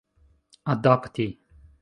adapti 0.73 1.27